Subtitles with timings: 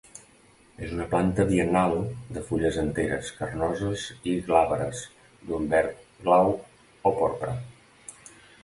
[0.85, 1.93] És una planta biennal,
[2.37, 5.05] de fulles enteres, carnoses i glabres
[5.51, 7.57] d'un verd glauc o porpra.